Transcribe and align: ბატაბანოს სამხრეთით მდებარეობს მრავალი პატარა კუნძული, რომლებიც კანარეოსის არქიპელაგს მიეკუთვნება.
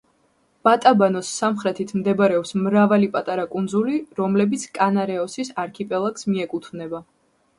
ბატაბანოს 0.67 1.27
სამხრეთით 1.41 1.91
მდებარეობს 1.97 2.55
მრავალი 2.67 3.11
პატარა 3.17 3.45
კუნძული, 3.53 3.99
რომლებიც 4.21 4.65
კანარეოსის 4.79 5.55
არქიპელაგს 5.65 6.29
მიეკუთვნება. 6.33 7.05